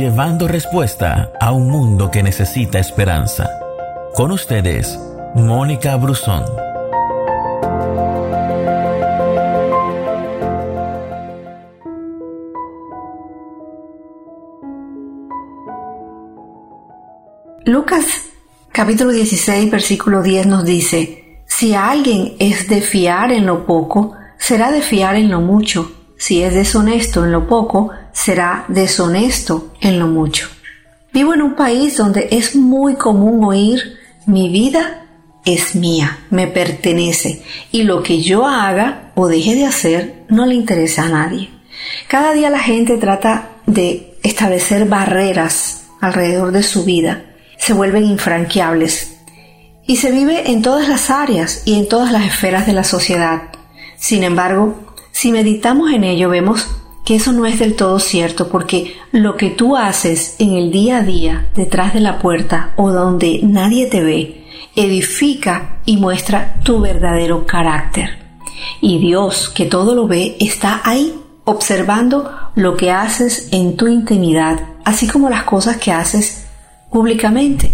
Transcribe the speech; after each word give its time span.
llevando 0.00 0.48
respuesta 0.48 1.30
a 1.38 1.52
un 1.52 1.68
mundo 1.68 2.10
que 2.10 2.22
necesita 2.22 2.78
esperanza. 2.78 3.50
Con 4.14 4.32
ustedes, 4.32 4.98
Mónica 5.34 5.94
Brusón. 5.96 6.42
Lucas 17.66 18.06
capítulo 18.72 19.12
16 19.12 19.70
versículo 19.70 20.22
10 20.22 20.46
nos 20.46 20.64
dice, 20.64 21.42
si 21.44 21.74
alguien 21.74 22.36
es 22.38 22.68
de 22.68 22.80
fiar 22.80 23.32
en 23.32 23.44
lo 23.44 23.66
poco, 23.66 24.14
será 24.38 24.70
de 24.70 24.80
fiar 24.80 25.16
en 25.16 25.30
lo 25.30 25.42
mucho. 25.42 25.99
Si 26.20 26.42
es 26.42 26.52
deshonesto 26.52 27.24
en 27.24 27.32
lo 27.32 27.48
poco, 27.48 27.92
será 28.12 28.66
deshonesto 28.68 29.72
en 29.80 29.98
lo 29.98 30.06
mucho. 30.06 30.48
Vivo 31.14 31.32
en 31.32 31.40
un 31.40 31.56
país 31.56 31.96
donde 31.96 32.28
es 32.30 32.54
muy 32.54 32.96
común 32.96 33.42
oír 33.42 33.98
mi 34.26 34.50
vida 34.50 35.06
es 35.46 35.74
mía, 35.74 36.18
me 36.28 36.46
pertenece 36.46 37.42
y 37.72 37.84
lo 37.84 38.02
que 38.02 38.20
yo 38.20 38.46
haga 38.46 39.12
o 39.14 39.28
deje 39.28 39.54
de 39.54 39.64
hacer 39.64 40.24
no 40.28 40.44
le 40.44 40.54
interesa 40.56 41.04
a 41.04 41.08
nadie. 41.08 41.48
Cada 42.06 42.34
día 42.34 42.50
la 42.50 42.60
gente 42.60 42.98
trata 42.98 43.52
de 43.64 44.18
establecer 44.22 44.84
barreras 44.84 45.86
alrededor 46.02 46.52
de 46.52 46.62
su 46.62 46.84
vida, 46.84 47.24
se 47.56 47.72
vuelven 47.72 48.04
infranqueables 48.04 49.16
y 49.86 49.96
se 49.96 50.10
vive 50.10 50.50
en 50.50 50.60
todas 50.60 50.86
las 50.86 51.08
áreas 51.08 51.62
y 51.64 51.78
en 51.78 51.88
todas 51.88 52.12
las 52.12 52.26
esferas 52.26 52.66
de 52.66 52.74
la 52.74 52.84
sociedad. 52.84 53.44
Sin 53.96 54.22
embargo, 54.22 54.89
si 55.12 55.32
meditamos 55.32 55.92
en 55.92 56.04
ello 56.04 56.28
vemos 56.28 56.66
que 57.04 57.16
eso 57.16 57.32
no 57.32 57.46
es 57.46 57.58
del 57.58 57.76
todo 57.76 57.98
cierto 57.98 58.48
porque 58.48 58.94
lo 59.12 59.36
que 59.36 59.50
tú 59.50 59.76
haces 59.76 60.36
en 60.38 60.54
el 60.54 60.70
día 60.70 60.98
a 60.98 61.02
día 61.02 61.48
detrás 61.54 61.94
de 61.94 62.00
la 62.00 62.18
puerta 62.18 62.72
o 62.76 62.90
donde 62.92 63.40
nadie 63.42 63.86
te 63.86 64.02
ve 64.02 64.40
edifica 64.76 65.80
y 65.84 65.96
muestra 65.96 66.60
tu 66.62 66.80
verdadero 66.80 67.46
carácter. 67.46 68.18
Y 68.80 68.98
Dios, 68.98 69.48
que 69.48 69.66
todo 69.66 69.94
lo 69.94 70.06
ve, 70.06 70.36
está 70.40 70.80
ahí 70.84 71.14
observando 71.44 72.30
lo 72.54 72.76
que 72.76 72.90
haces 72.90 73.48
en 73.52 73.76
tu 73.76 73.88
intimidad, 73.88 74.60
así 74.84 75.08
como 75.08 75.30
las 75.30 75.44
cosas 75.44 75.78
que 75.78 75.92
haces 75.92 76.46
públicamente. 76.90 77.72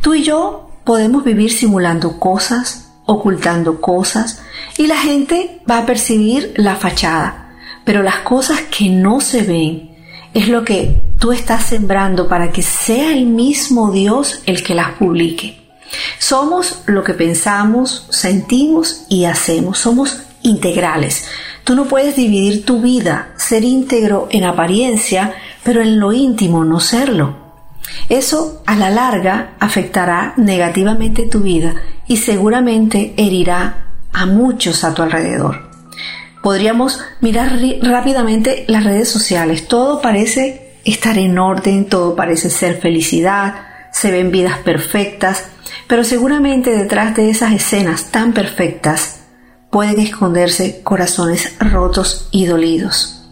Tú 0.00 0.14
y 0.14 0.22
yo 0.22 0.70
podemos 0.84 1.24
vivir 1.24 1.52
simulando 1.52 2.18
cosas, 2.18 2.92
ocultando 3.04 3.80
cosas, 3.80 4.42
y 4.78 4.86
la 4.86 4.98
gente 4.98 5.60
va 5.68 5.78
a 5.78 5.86
percibir 5.86 6.52
la 6.56 6.76
fachada 6.76 7.46
pero 7.86 8.02
las 8.02 8.18
cosas 8.18 8.62
que 8.62 8.88
no 8.88 9.20
se 9.20 9.42
ven 9.44 9.96
es 10.34 10.48
lo 10.48 10.64
que 10.64 11.00
tú 11.20 11.30
estás 11.30 11.66
sembrando 11.66 12.28
para 12.28 12.50
que 12.50 12.60
sea 12.60 13.12
el 13.12 13.26
mismo 13.26 13.92
Dios 13.92 14.42
el 14.44 14.64
que 14.64 14.74
las 14.74 14.90
publique. 14.94 15.56
Somos 16.18 16.82
lo 16.86 17.04
que 17.04 17.14
pensamos, 17.14 18.08
sentimos 18.10 19.04
y 19.08 19.26
hacemos. 19.26 19.78
Somos 19.78 20.20
integrales. 20.42 21.26
Tú 21.62 21.76
no 21.76 21.84
puedes 21.84 22.16
dividir 22.16 22.66
tu 22.66 22.80
vida, 22.80 23.28
ser 23.36 23.62
íntegro 23.62 24.26
en 24.32 24.42
apariencia, 24.42 25.34
pero 25.62 25.80
en 25.80 26.00
lo 26.00 26.12
íntimo 26.12 26.64
no 26.64 26.80
serlo. 26.80 27.36
Eso 28.08 28.62
a 28.66 28.74
la 28.74 28.90
larga 28.90 29.54
afectará 29.60 30.34
negativamente 30.36 31.22
tu 31.22 31.38
vida 31.38 31.76
y 32.08 32.16
seguramente 32.16 33.14
herirá 33.16 33.85
a 34.16 34.26
muchos 34.26 34.82
a 34.82 34.92
tu 34.92 35.02
alrededor 35.02 35.66
podríamos 36.46 37.00
mirar 37.20 37.58
rápidamente 37.82 38.66
las 38.68 38.84
redes 38.84 39.08
sociales. 39.08 39.66
Todo 39.66 40.00
parece 40.00 40.78
estar 40.84 41.18
en 41.18 41.40
orden, 41.40 41.86
todo 41.86 42.14
parece 42.14 42.50
ser 42.50 42.80
felicidad, 42.80 43.66
se 43.90 44.12
ven 44.12 44.30
vidas 44.30 44.58
perfectas, 44.58 45.46
pero 45.88 46.04
seguramente 46.04 46.70
detrás 46.70 47.16
de 47.16 47.30
esas 47.30 47.52
escenas 47.52 48.12
tan 48.12 48.32
perfectas 48.32 49.22
pueden 49.70 49.98
esconderse 49.98 50.82
corazones 50.84 51.52
rotos 51.58 52.28
y 52.30 52.46
dolidos. 52.46 53.28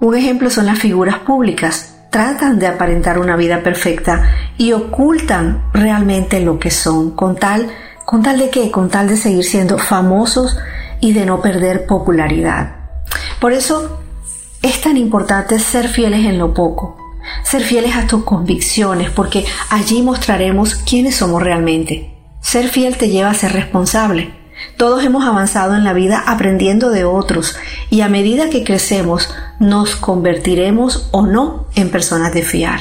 Un 0.00 0.16
ejemplo 0.16 0.48
son 0.48 0.64
las 0.64 0.78
figuras 0.78 1.18
públicas. 1.18 1.92
Tratan 2.10 2.58
de 2.58 2.68
aparentar 2.68 3.18
una 3.18 3.36
vida 3.36 3.62
perfecta 3.62 4.30
y 4.56 4.72
ocultan 4.72 5.62
realmente 5.74 6.40
lo 6.40 6.58
que 6.58 6.70
son, 6.70 7.10
con 7.10 7.36
tal, 7.36 7.68
con 8.06 8.22
tal 8.22 8.38
de 8.38 8.50
qué, 8.50 8.70
con 8.70 8.88
tal 8.88 9.08
de 9.08 9.16
seguir 9.16 9.44
siendo 9.44 9.78
famosos 9.78 10.56
y 11.00 11.12
de 11.12 11.26
no 11.26 11.42
perder 11.42 11.86
popularidad. 11.86 12.76
Por 13.40 13.52
eso 13.52 14.00
es 14.62 14.80
tan 14.80 14.96
importante 14.96 15.58
ser 15.58 15.88
fieles 15.88 16.24
en 16.24 16.38
lo 16.38 16.54
poco, 16.54 16.96
ser 17.42 17.62
fieles 17.62 17.96
a 17.96 18.06
tus 18.06 18.22
convicciones, 18.22 19.10
porque 19.10 19.44
allí 19.70 20.02
mostraremos 20.02 20.76
quiénes 20.76 21.16
somos 21.16 21.42
realmente. 21.42 22.14
Ser 22.40 22.68
fiel 22.68 22.96
te 22.96 23.08
lleva 23.08 23.30
a 23.30 23.34
ser 23.34 23.52
responsable. 23.52 24.32
Todos 24.76 25.04
hemos 25.04 25.26
avanzado 25.26 25.74
en 25.74 25.82
la 25.82 25.92
vida 25.92 26.22
aprendiendo 26.26 26.90
de 26.90 27.04
otros 27.04 27.56
y 27.90 28.02
a 28.02 28.08
medida 28.08 28.50
que 28.50 28.62
crecemos 28.62 29.34
nos 29.58 29.96
convertiremos 29.96 31.08
o 31.10 31.26
no 31.26 31.66
en 31.74 31.90
personas 31.90 32.32
de 32.32 32.42
fiar. 32.42 32.80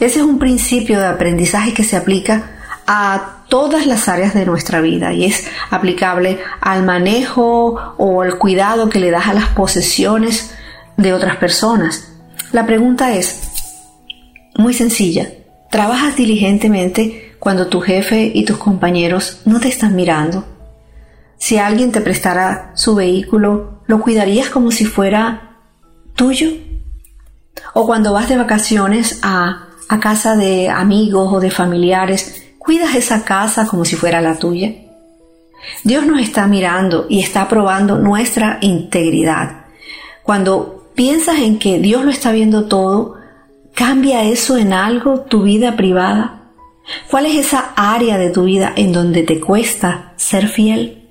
Ese 0.00 0.18
es 0.18 0.24
un 0.24 0.40
principio 0.40 0.98
de 0.98 1.06
aprendizaje 1.06 1.72
que 1.72 1.84
se 1.84 1.96
aplica 1.96 2.59
a 2.92 3.44
todas 3.46 3.86
las 3.86 4.08
áreas 4.08 4.34
de 4.34 4.44
nuestra 4.44 4.80
vida 4.80 5.12
y 5.12 5.24
es 5.24 5.46
aplicable 5.70 6.40
al 6.60 6.82
manejo 6.82 7.94
o 7.96 8.22
al 8.22 8.36
cuidado 8.36 8.88
que 8.88 8.98
le 8.98 9.12
das 9.12 9.28
a 9.28 9.32
las 9.32 9.46
posesiones 9.50 10.56
de 10.96 11.12
otras 11.12 11.36
personas. 11.36 12.10
La 12.50 12.66
pregunta 12.66 13.14
es 13.14 13.42
muy 14.56 14.74
sencilla. 14.74 15.30
¿Trabajas 15.70 16.16
diligentemente 16.16 17.36
cuando 17.38 17.68
tu 17.68 17.80
jefe 17.80 18.32
y 18.34 18.44
tus 18.44 18.58
compañeros 18.58 19.42
no 19.44 19.60
te 19.60 19.68
están 19.68 19.94
mirando? 19.94 20.44
Si 21.36 21.58
alguien 21.58 21.92
te 21.92 22.00
prestara 22.00 22.72
su 22.74 22.96
vehículo, 22.96 23.84
¿lo 23.86 24.00
cuidarías 24.00 24.50
como 24.50 24.72
si 24.72 24.84
fuera 24.84 25.60
tuyo? 26.16 26.48
¿O 27.72 27.86
cuando 27.86 28.12
vas 28.12 28.28
de 28.28 28.36
vacaciones 28.36 29.20
a, 29.22 29.68
a 29.88 30.00
casa 30.00 30.34
de 30.34 30.68
amigos 30.68 31.32
o 31.32 31.38
de 31.38 31.52
familiares, 31.52 32.39
¿Cuidas 32.70 32.94
esa 32.94 33.24
casa 33.24 33.66
como 33.66 33.84
si 33.84 33.96
fuera 33.96 34.20
la 34.20 34.36
tuya? 34.36 34.72
Dios 35.82 36.06
nos 36.06 36.20
está 36.20 36.46
mirando 36.46 37.06
y 37.08 37.18
está 37.18 37.48
probando 37.48 37.98
nuestra 37.98 38.58
integridad. 38.60 39.64
Cuando 40.22 40.88
piensas 40.94 41.40
en 41.40 41.58
que 41.58 41.80
Dios 41.80 42.04
lo 42.04 42.12
está 42.12 42.30
viendo 42.30 42.66
todo, 42.66 43.16
¿cambia 43.74 44.22
eso 44.22 44.56
en 44.56 44.72
algo 44.72 45.22
tu 45.22 45.42
vida 45.42 45.74
privada? 45.74 46.42
¿Cuál 47.10 47.26
es 47.26 47.44
esa 47.44 47.72
área 47.74 48.18
de 48.18 48.30
tu 48.30 48.44
vida 48.44 48.72
en 48.76 48.92
donde 48.92 49.24
te 49.24 49.40
cuesta 49.40 50.12
ser 50.14 50.46
fiel? 50.46 51.08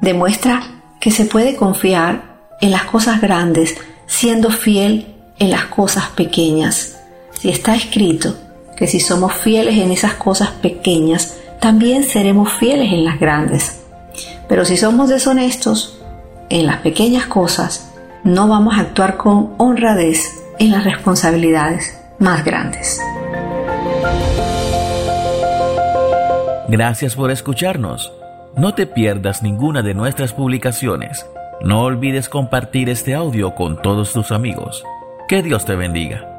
Demuestra 0.00 0.62
que 0.98 1.10
se 1.10 1.26
puede 1.26 1.56
confiar 1.56 2.54
en 2.62 2.70
las 2.70 2.84
cosas 2.84 3.20
grandes 3.20 3.76
siendo 4.06 4.50
fiel 4.50 5.14
en 5.38 5.50
las 5.50 5.66
cosas 5.66 6.08
pequeñas. 6.16 6.96
Si 7.38 7.50
está 7.50 7.74
escrito, 7.74 8.34
que 8.80 8.86
si 8.86 8.98
somos 8.98 9.34
fieles 9.34 9.76
en 9.76 9.92
esas 9.92 10.14
cosas 10.14 10.48
pequeñas, 10.62 11.36
también 11.60 12.02
seremos 12.02 12.54
fieles 12.54 12.90
en 12.94 13.04
las 13.04 13.20
grandes. 13.20 13.82
Pero 14.48 14.64
si 14.64 14.78
somos 14.78 15.10
deshonestos 15.10 16.00
en 16.48 16.64
las 16.64 16.78
pequeñas 16.78 17.26
cosas, 17.26 17.92
no 18.24 18.48
vamos 18.48 18.78
a 18.78 18.80
actuar 18.80 19.18
con 19.18 19.50
honradez 19.58 20.42
en 20.58 20.70
las 20.70 20.84
responsabilidades 20.84 21.94
más 22.18 22.42
grandes. 22.42 22.98
Gracias 26.68 27.14
por 27.16 27.30
escucharnos. 27.30 28.14
No 28.56 28.72
te 28.72 28.86
pierdas 28.86 29.42
ninguna 29.42 29.82
de 29.82 29.92
nuestras 29.92 30.32
publicaciones. 30.32 31.26
No 31.60 31.82
olvides 31.82 32.30
compartir 32.30 32.88
este 32.88 33.14
audio 33.14 33.54
con 33.54 33.82
todos 33.82 34.14
tus 34.14 34.32
amigos. 34.32 34.82
Que 35.28 35.42
Dios 35.42 35.66
te 35.66 35.74
bendiga. 35.76 36.29